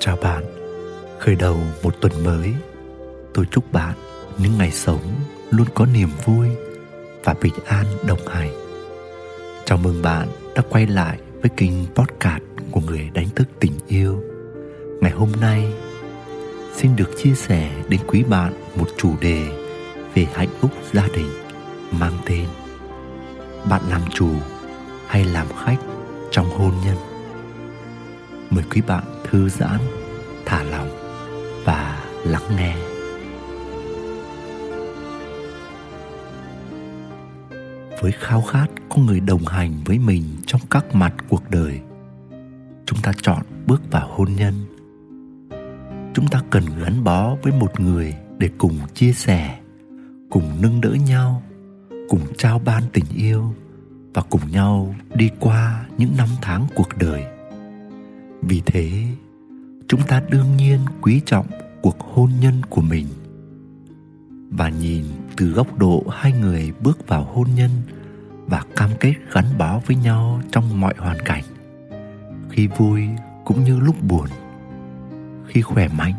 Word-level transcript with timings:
Chào 0.00 0.16
bạn, 0.22 0.44
khởi 1.18 1.34
đầu 1.34 1.56
một 1.82 1.94
tuần 2.00 2.12
mới. 2.24 2.54
Tôi 3.34 3.46
chúc 3.50 3.72
bạn 3.72 3.94
những 4.38 4.58
ngày 4.58 4.70
sống 4.70 5.00
luôn 5.50 5.66
có 5.74 5.86
niềm 5.86 6.08
vui 6.24 6.48
và 7.24 7.34
bình 7.42 7.54
an 7.66 7.86
đồng 8.06 8.26
hành. 8.28 8.50
Chào 9.64 9.78
mừng 9.78 10.02
bạn 10.02 10.28
đã 10.54 10.62
quay 10.70 10.86
lại 10.86 11.18
với 11.40 11.50
kênh 11.56 11.72
podcast 11.94 12.42
của 12.70 12.80
người 12.80 13.10
đánh 13.14 13.28
thức 13.34 13.48
tình 13.60 13.72
yêu. 13.88 14.22
Ngày 15.00 15.10
hôm 15.10 15.32
nay 15.40 15.72
xin 16.74 16.96
được 16.96 17.10
chia 17.16 17.34
sẻ 17.34 17.70
đến 17.88 18.00
quý 18.06 18.24
bạn 18.24 18.52
một 18.76 18.88
chủ 18.96 19.14
đề 19.20 19.46
về 20.14 20.26
hạnh 20.34 20.50
phúc 20.60 20.70
gia 20.92 21.08
đình 21.16 21.30
mang 21.90 22.18
tên 22.26 22.46
Bạn 23.70 23.82
làm 23.90 24.02
chủ 24.14 24.30
hay 25.06 25.24
làm 25.24 25.46
khách 25.64 25.78
trong 26.30 26.50
hôn 26.50 26.72
nhân? 26.84 26.96
Mời 28.50 28.64
quý 28.70 28.80
bạn 28.86 29.04
thư 29.30 29.48
giãn 29.48 29.97
thả 30.48 30.62
lòng 30.62 30.88
và 31.64 32.04
lắng 32.24 32.56
nghe. 32.56 32.76
Với 38.02 38.12
khao 38.12 38.42
khát 38.42 38.66
có 38.88 38.96
người 39.02 39.20
đồng 39.20 39.46
hành 39.46 39.72
với 39.84 39.98
mình 39.98 40.24
trong 40.46 40.60
các 40.70 40.94
mặt 40.94 41.14
cuộc 41.28 41.50
đời, 41.50 41.80
chúng 42.86 42.98
ta 43.02 43.12
chọn 43.22 43.42
bước 43.66 43.82
vào 43.90 44.08
hôn 44.08 44.28
nhân. 44.36 44.54
Chúng 46.14 46.28
ta 46.28 46.42
cần 46.50 46.64
gắn 46.84 47.04
bó 47.04 47.34
với 47.42 47.52
một 47.52 47.80
người 47.80 48.14
để 48.38 48.50
cùng 48.58 48.78
chia 48.94 49.12
sẻ, 49.12 49.58
cùng 50.30 50.62
nâng 50.62 50.80
đỡ 50.80 50.90
nhau, 51.06 51.42
cùng 52.08 52.20
trao 52.38 52.58
ban 52.58 52.82
tình 52.92 53.04
yêu 53.16 53.54
và 54.14 54.22
cùng 54.30 54.50
nhau 54.50 54.94
đi 55.14 55.30
qua 55.40 55.86
những 55.98 56.10
năm 56.16 56.28
tháng 56.42 56.66
cuộc 56.74 56.88
đời. 56.98 57.24
Vì 58.42 58.62
thế 58.66 59.04
chúng 59.88 60.02
ta 60.02 60.22
đương 60.30 60.56
nhiên 60.56 60.80
quý 61.00 61.20
trọng 61.26 61.46
cuộc 61.82 62.00
hôn 62.00 62.30
nhân 62.40 62.54
của 62.70 62.80
mình. 62.80 63.06
Và 64.50 64.68
nhìn 64.68 65.04
từ 65.36 65.50
góc 65.50 65.78
độ 65.78 66.04
hai 66.10 66.32
người 66.32 66.72
bước 66.80 67.08
vào 67.08 67.24
hôn 67.24 67.46
nhân 67.54 67.70
và 68.46 68.64
cam 68.76 68.90
kết 69.00 69.14
gắn 69.32 69.44
bó 69.58 69.80
với 69.86 69.96
nhau 69.96 70.40
trong 70.52 70.80
mọi 70.80 70.94
hoàn 70.98 71.16
cảnh, 71.24 71.44
khi 72.50 72.66
vui 72.66 73.08
cũng 73.44 73.64
như 73.64 73.80
lúc 73.80 74.02
buồn, 74.02 74.26
khi 75.46 75.62
khỏe 75.62 75.88
mạnh 75.88 76.14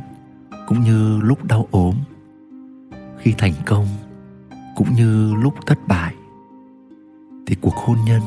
cũng 0.67 0.83
như 0.83 1.19
lúc 1.21 1.45
đau 1.45 1.67
ốm, 1.71 1.95
khi 3.19 3.33
thành 3.37 3.53
công 3.65 3.87
cũng 4.75 4.93
như 4.93 5.33
lúc 5.33 5.53
thất 5.65 5.87
bại, 5.87 6.15
thì 7.47 7.55
cuộc 7.61 7.75
hôn 7.75 7.97
nhân 8.05 8.21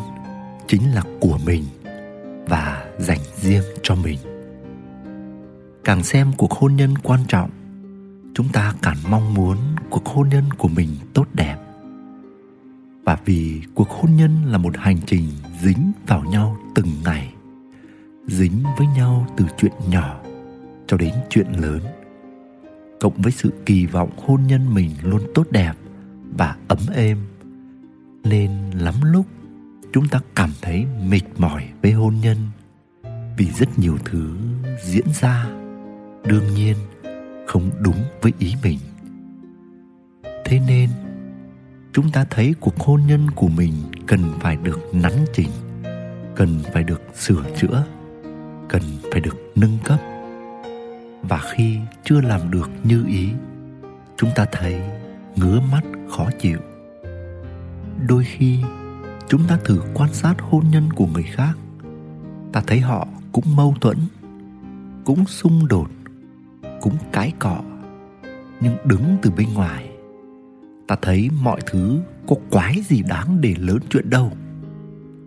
chính 0.67 0.95
là 0.95 1.03
của 1.21 1.39
mình 1.47 1.65
và 2.49 2.85
dành 2.99 3.21
riêng 3.37 3.65
cho 3.83 3.95
mình 3.95 4.19
càng 5.85 6.03
xem 6.03 6.33
cuộc 6.37 6.53
hôn 6.53 6.77
nhân 6.77 6.99
quan 7.03 7.21
trọng. 7.29 7.51
Chúng 8.35 8.49
ta 8.49 8.75
càng 8.83 8.97
mong 9.11 9.35
muốn 9.35 9.57
cuộc 9.91 10.07
hôn 10.07 10.29
nhân 10.29 10.45
của 10.59 10.69
mình 10.69 10.89
tốt 11.15 11.27
đẹp. 11.35 11.57
Và 13.05 13.19
vì 13.25 13.63
cuộc 13.75 13.91
hôn 13.91 14.17
nhân 14.17 14.31
là 14.47 14.59
một 14.59 14.77
hành 14.77 14.99
trình 15.07 15.29
dính 15.63 15.93
vào 16.07 16.25
nhau 16.25 16.57
từng 16.75 16.89
ngày, 17.05 17.35
dính 18.27 18.63
với 18.79 18.87
nhau 18.97 19.27
từ 19.37 19.45
chuyện 19.59 19.73
nhỏ 19.91 20.21
cho 20.87 20.97
đến 20.97 21.15
chuyện 21.31 21.47
lớn, 21.59 21.81
cộng 23.01 23.15
với 23.17 23.33
sự 23.33 23.53
kỳ 23.67 23.87
vọng 23.87 24.11
hôn 24.27 24.47
nhân 24.47 24.75
mình 24.75 24.91
luôn 25.03 25.21
tốt 25.35 25.47
đẹp 25.51 25.73
và 26.37 26.57
ấm 26.69 26.79
êm, 26.95 27.19
nên 28.25 28.51
lắm 28.71 28.95
lúc 29.03 29.27
chúng 29.93 30.09
ta 30.09 30.21
cảm 30.35 30.51
thấy 30.63 30.87
mệt 31.09 31.23
mỏi 31.37 31.69
với 31.83 31.93
hôn 31.93 32.15
nhân 32.23 32.37
vì 33.37 33.51
rất 33.51 33.79
nhiều 33.79 33.99
thứ 34.05 34.37
diễn 34.85 35.07
ra 35.21 35.62
đương 36.25 36.55
nhiên 36.55 36.77
không 37.47 37.71
đúng 37.81 38.03
với 38.23 38.33
ý 38.39 38.55
mình. 38.63 38.79
Thế 40.45 40.61
nên, 40.69 40.91
chúng 41.93 42.11
ta 42.11 42.25
thấy 42.31 42.55
cuộc 42.61 42.79
hôn 42.79 43.01
nhân 43.07 43.31
của 43.31 43.49
mình 43.49 43.73
cần 44.07 44.21
phải 44.41 44.57
được 44.57 44.81
nắn 44.93 45.13
chỉnh, 45.35 45.51
cần 46.37 46.59
phải 46.73 46.83
được 46.83 47.03
sửa 47.15 47.43
chữa, 47.57 47.85
cần 48.69 48.83
phải 49.13 49.21
được 49.21 49.37
nâng 49.55 49.79
cấp. 49.85 50.01
Và 51.23 51.41
khi 51.53 51.79
chưa 52.05 52.21
làm 52.21 52.51
được 52.51 52.71
như 52.85 53.05
ý, 53.09 53.29
chúng 54.17 54.31
ta 54.35 54.47
thấy 54.53 54.81
ngứa 55.37 55.61
mắt 55.61 55.83
khó 56.11 56.31
chịu. 56.41 56.59
Đôi 58.09 58.25
khi, 58.25 58.63
chúng 59.29 59.45
ta 59.49 59.59
thử 59.65 59.81
quan 59.95 60.13
sát 60.13 60.35
hôn 60.41 60.65
nhân 60.71 60.93
của 60.93 61.07
người 61.07 61.23
khác, 61.23 61.53
ta 62.53 62.63
thấy 62.67 62.81
họ 62.81 63.09
cũng 63.33 63.57
mâu 63.57 63.75
thuẫn, 63.81 63.99
cũng 65.05 65.27
xung 65.27 65.69
đột 65.69 65.89
cũng 66.83 66.97
cái 67.13 67.33
cọ, 67.39 67.61
nhưng 68.61 68.77
đứng 68.85 69.17
từ 69.23 69.31
bên 69.31 69.55
ngoài, 69.55 69.91
ta 70.87 70.97
thấy 71.03 71.31
mọi 71.43 71.61
thứ 71.67 72.01
có 72.27 72.37
quái 72.51 72.81
gì 72.85 73.03
đáng 73.09 73.41
để 73.41 73.55
lớn 73.59 73.79
chuyện 73.91 74.11
đâu. 74.11 74.33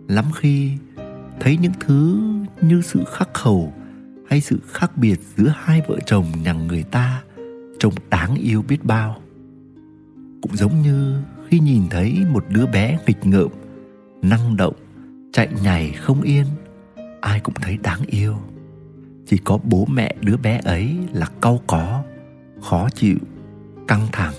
Lắm 0.08 0.24
khi 0.34 0.72
thấy 1.40 1.56
những 1.56 1.72
thứ 1.80 2.20
như 2.60 2.82
sự 2.82 3.04
khắc 3.12 3.34
khẩu 3.34 3.72
hay 4.28 4.40
sự 4.40 4.60
khác 4.66 4.96
biệt 4.96 5.20
giữa 5.36 5.52
hai 5.56 5.82
vợ 5.88 5.98
chồng 6.06 6.26
nhà 6.42 6.52
người 6.52 6.82
ta 6.82 7.22
trông 7.78 7.94
đáng 8.10 8.34
yêu 8.34 8.62
biết 8.68 8.84
bao. 8.84 9.16
Cũng 10.42 10.56
giống 10.56 10.82
như 10.82 11.16
khi 11.48 11.58
nhìn 11.58 11.82
thấy 11.90 12.24
một 12.32 12.44
đứa 12.48 12.66
bé 12.66 12.98
nghịch 13.06 13.26
ngợm, 13.26 13.48
năng 14.22 14.56
động, 14.56 14.74
chạy 15.32 15.48
nhảy 15.62 15.92
không 15.92 16.22
yên, 16.22 16.46
ai 17.20 17.40
cũng 17.40 17.54
thấy 17.54 17.78
đáng 17.82 18.00
yêu 18.06 18.36
chỉ 19.26 19.38
có 19.44 19.58
bố 19.64 19.86
mẹ 19.90 20.14
đứa 20.20 20.36
bé 20.36 20.60
ấy 20.64 20.96
là 21.12 21.26
cau 21.40 21.60
có, 21.66 22.02
khó 22.62 22.88
chịu, 22.94 23.16
căng 23.88 24.06
thẳng. 24.12 24.34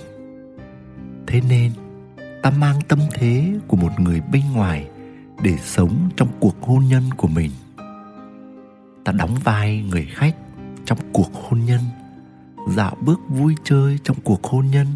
Thế 1.27 1.41
nên, 1.49 1.71
ta 2.43 2.49
mang 2.49 2.79
tâm 2.87 2.99
thế 3.13 3.53
của 3.67 3.77
một 3.77 3.99
người 3.99 4.21
bên 4.31 4.43
ngoài 4.53 4.87
để 5.43 5.57
sống 5.57 6.09
trong 6.15 6.27
cuộc 6.39 6.61
hôn 6.61 6.83
nhân 6.89 7.03
của 7.17 7.27
mình. 7.27 7.51
Ta 9.03 9.11
đóng 9.11 9.35
vai 9.43 9.83
người 9.89 10.07
khách 10.11 10.35
trong 10.85 10.97
cuộc 11.13 11.33
hôn 11.33 11.65
nhân, 11.65 11.81
dạo 12.69 12.97
bước 13.01 13.19
vui 13.29 13.55
chơi 13.63 13.99
trong 14.03 14.17
cuộc 14.23 14.43
hôn 14.43 14.67
nhân, 14.71 14.87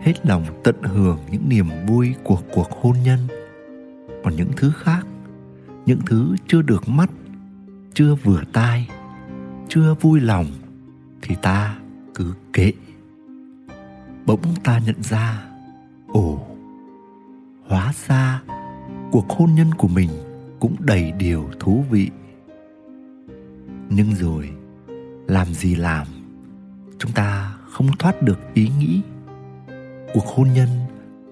hết 0.00 0.26
lòng 0.26 0.44
tận 0.64 0.82
hưởng 0.82 1.18
những 1.30 1.48
niềm 1.48 1.66
vui 1.86 2.14
của 2.24 2.38
cuộc 2.52 2.70
hôn 2.82 2.96
nhân. 3.04 3.18
Còn 4.24 4.36
những 4.36 4.50
thứ 4.56 4.72
khác, 4.76 5.06
những 5.86 6.00
thứ 6.06 6.36
chưa 6.46 6.62
được 6.62 6.88
mắt, 6.88 7.10
chưa 7.94 8.14
vừa 8.14 8.42
tai 8.52 8.88
chưa 9.68 9.94
vui 9.94 10.20
lòng, 10.20 10.46
thì 11.22 11.34
ta 11.42 11.78
cứ 12.14 12.34
kệ. 12.52 12.72
Bỗng 14.26 14.54
ta 14.64 14.80
nhận 14.86 15.02
ra, 15.02 15.44
ồ, 16.08 16.46
hóa 17.66 17.92
ra 18.08 18.42
cuộc 19.12 19.28
hôn 19.28 19.54
nhân 19.54 19.74
của 19.74 19.88
mình 19.88 20.10
cũng 20.60 20.76
đầy 20.80 21.12
điều 21.12 21.50
thú 21.60 21.84
vị. 21.90 22.10
Nhưng 23.90 24.14
rồi, 24.14 24.50
làm 25.26 25.54
gì 25.54 25.74
làm, 25.74 26.06
chúng 26.98 27.12
ta 27.12 27.56
không 27.70 27.88
thoát 27.98 28.22
được 28.22 28.38
ý 28.54 28.70
nghĩ. 28.78 29.00
Cuộc 30.14 30.26
hôn 30.26 30.48
nhân 30.52 30.68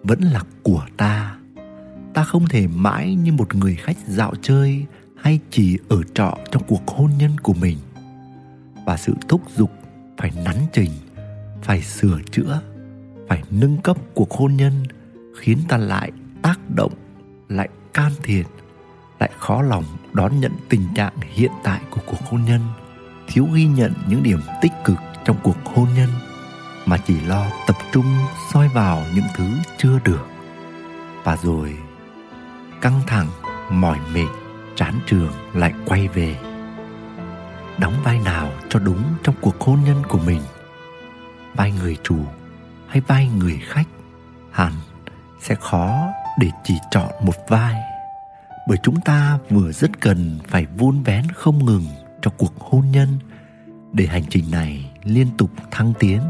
vẫn 0.03 0.21
là 0.21 0.41
của 0.63 0.87
ta. 0.97 1.39
Ta 2.15 2.25
không 2.25 2.47
thể 2.49 2.67
mãi 2.67 3.15
như 3.15 3.33
một 3.33 3.55
người 3.55 3.75
khách 3.75 3.97
dạo 4.07 4.35
chơi 4.43 4.87
hay 5.17 5.41
chỉ 5.51 5.79
ở 5.89 6.03
trọ 6.15 6.39
trong 6.51 6.63
cuộc 6.67 6.89
hôn 6.89 7.11
nhân 7.19 7.31
của 7.43 7.55
mình 7.55 7.79
và 8.87 8.97
sự 8.97 9.15
thúc 9.29 9.41
giục 9.57 9.71
phải 10.19 10.31
nắn 10.45 10.57
chỉnh, 10.73 10.91
phải 11.63 11.83
sửa 11.83 12.19
chữa, 12.31 12.61
phải 13.29 13.43
nâng 13.51 13.79
cấp 13.79 13.97
cuộc 14.15 14.31
hôn 14.31 14.57
nhân 14.57 14.73
khiến 15.41 15.59
ta 15.69 15.77
lại 15.77 16.13
tác 16.43 16.61
động, 16.75 16.93
lại 17.49 17.69
can 17.95 18.13
thiệp, 18.23 18.47
lại 19.21 19.31
khó 19.39 19.63
lòng 19.63 19.85
đón 20.13 20.41
nhận 20.41 20.53
tình 20.69 20.83
trạng 20.95 21.13
hiện 21.21 21.51
tại 21.63 21.81
của 21.91 22.01
cuộc 22.07 22.21
hôn 22.31 22.45
nhân, 22.45 22.61
thiếu 23.29 23.47
ghi 23.55 23.67
nhận 23.67 23.93
những 24.09 24.23
điểm 24.23 24.41
tích 24.62 24.73
cực 24.85 24.99
trong 25.25 25.37
cuộc 25.43 25.56
hôn 25.65 25.89
nhân 25.97 26.11
mà 26.87 26.99
chỉ 26.99 27.21
lo 27.21 27.47
tập 27.67 27.77
trung 27.93 28.06
soi 28.53 28.69
vào 28.69 29.03
những 29.15 29.25
thứ 29.37 29.44
chưa 29.79 29.99
được. 30.05 30.27
Và 31.25 31.37
rồi, 31.37 31.77
căng 32.81 33.00
thẳng, 33.06 33.29
mỏi 33.71 33.99
mệt, 34.15 34.29
chán 34.77 34.94
trường 35.06 35.32
lại 35.55 35.75
quay 35.87 36.09
về 36.09 36.45
đóng 37.78 37.94
vai 38.05 38.19
nào 38.19 38.52
cho 38.69 38.78
đúng 38.78 39.02
trong 39.23 39.34
cuộc 39.40 39.61
hôn 39.61 39.78
nhân 39.84 40.02
của 40.08 40.19
mình? 40.26 40.40
Vai 41.55 41.73
người 41.73 41.96
chủ 42.02 42.17
hay 42.88 43.00
vai 43.00 43.28
người 43.28 43.61
khách? 43.67 43.88
Hẳn 44.50 44.73
sẽ 45.40 45.55
khó 45.55 46.08
để 46.38 46.50
chỉ 46.64 46.75
chọn 46.90 47.12
một 47.23 47.34
vai. 47.49 47.81
Bởi 48.69 48.78
chúng 48.82 49.00
ta 49.00 49.38
vừa 49.50 49.73
rất 49.73 50.00
cần 50.00 50.38
phải 50.49 50.67
vun 50.67 51.02
vén 51.02 51.25
không 51.34 51.64
ngừng 51.64 51.87
cho 52.23 52.31
cuộc 52.37 52.61
hôn 52.61 52.90
nhân 52.90 53.08
để 53.93 54.06
hành 54.06 54.25
trình 54.31 54.50
này 54.50 54.90
liên 55.05 55.26
tục 55.38 55.50
thăng 55.70 55.93
tiến. 55.99 56.20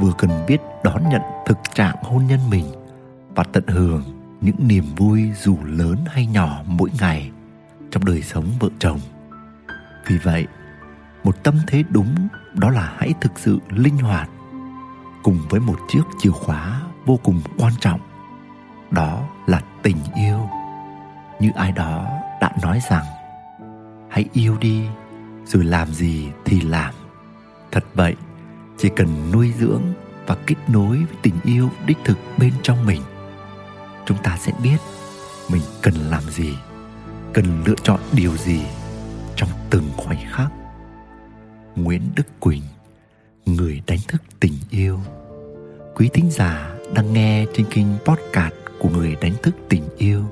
Vừa 0.00 0.12
cần 0.18 0.30
biết 0.46 0.60
đón 0.84 1.08
nhận 1.10 1.22
thực 1.46 1.58
trạng 1.74 1.96
hôn 2.02 2.26
nhân 2.26 2.40
mình 2.50 2.66
và 3.34 3.44
tận 3.44 3.66
hưởng 3.66 4.02
những 4.40 4.56
niềm 4.58 4.84
vui 4.96 5.30
dù 5.42 5.58
lớn 5.64 5.96
hay 6.06 6.26
nhỏ 6.26 6.62
mỗi 6.66 6.90
ngày 7.00 7.30
trong 7.90 8.04
đời 8.04 8.22
sống 8.22 8.46
vợ 8.60 8.68
chồng 8.78 9.00
vì 10.10 10.18
vậy, 10.18 10.46
một 11.24 11.42
tâm 11.42 11.54
thế 11.66 11.84
đúng 11.90 12.28
đó 12.54 12.70
là 12.70 12.92
hãy 12.98 13.14
thực 13.20 13.38
sự 13.38 13.58
linh 13.68 13.96
hoạt 13.96 14.30
cùng 15.22 15.38
với 15.50 15.60
một 15.60 15.78
chiếc 15.88 16.02
chìa 16.18 16.30
khóa 16.30 16.80
vô 17.06 17.18
cùng 17.22 17.42
quan 17.58 17.72
trọng. 17.80 18.00
Đó 18.90 19.28
là 19.46 19.62
tình 19.82 19.96
yêu. 20.16 20.48
Như 21.40 21.50
ai 21.54 21.72
đó 21.72 22.06
đã 22.40 22.52
nói 22.62 22.80
rằng, 22.90 23.04
hãy 24.10 24.24
yêu 24.32 24.56
đi, 24.60 24.86
rồi 25.46 25.64
làm 25.64 25.88
gì 25.92 26.30
thì 26.44 26.60
làm. 26.60 26.94
Thật 27.70 27.84
vậy, 27.94 28.16
chỉ 28.78 28.88
cần 28.96 29.30
nuôi 29.32 29.54
dưỡng 29.58 29.82
và 30.26 30.36
kết 30.46 30.56
nối 30.68 30.96
với 30.96 31.16
tình 31.22 31.34
yêu 31.44 31.70
đích 31.86 31.98
thực 32.04 32.18
bên 32.38 32.52
trong 32.62 32.86
mình, 32.86 33.02
chúng 34.06 34.18
ta 34.22 34.36
sẽ 34.36 34.52
biết 34.62 34.78
mình 35.50 35.62
cần 35.82 35.94
làm 35.94 36.22
gì, 36.22 36.56
cần 37.32 37.64
lựa 37.64 37.74
chọn 37.82 38.00
điều 38.12 38.36
gì 38.36 38.62
từng 39.70 39.84
khoảnh 39.96 40.18
khắc. 40.30 40.52
Nguyễn 41.76 42.02
đức 42.16 42.26
quỳnh, 42.40 42.62
người 43.46 43.82
đánh 43.86 43.98
thức 44.08 44.22
tình 44.40 44.52
yêu. 44.70 44.98
Quý 45.94 46.08
thính 46.12 46.30
giả 46.30 46.74
đang 46.94 47.12
nghe 47.12 47.46
trên 47.54 47.66
kênh 47.66 47.86
podcast 48.04 48.54
của 48.78 48.88
người 48.88 49.16
đánh 49.20 49.32
thức 49.42 49.54
tình 49.68 49.82
yêu. 49.98 50.22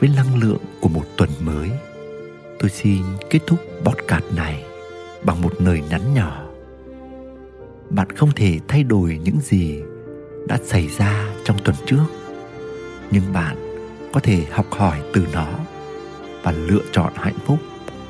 Với 0.00 0.10
năng 0.16 0.36
lượng 0.36 0.62
của 0.80 0.88
một 0.88 1.04
tuần 1.16 1.30
mới, 1.40 1.70
tôi 2.58 2.70
xin 2.70 3.02
kết 3.30 3.38
thúc 3.46 3.58
podcast 3.84 4.24
này 4.36 4.64
bằng 5.24 5.42
một 5.42 5.52
lời 5.58 5.82
nhắn 5.90 6.14
nhỏ. 6.14 6.44
Bạn 7.90 8.10
không 8.16 8.30
thể 8.36 8.58
thay 8.68 8.82
đổi 8.82 9.20
những 9.24 9.40
gì 9.40 9.80
đã 10.48 10.58
xảy 10.64 10.88
ra 10.88 11.26
trong 11.44 11.56
tuần 11.64 11.76
trước, 11.86 12.04
nhưng 13.10 13.32
bạn 13.32 13.56
có 14.12 14.20
thể 14.20 14.44
học 14.50 14.66
hỏi 14.70 15.02
từ 15.12 15.26
nó 15.32 15.48
và 16.42 16.52
lựa 16.52 16.82
chọn 16.92 17.12
hạnh 17.16 17.38
phúc 17.46 17.58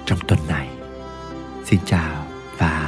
trong 0.09 0.19
tuần 0.29 0.41
này. 0.49 0.69
Xin 1.65 1.81
chào 1.87 2.27
và 2.59 2.88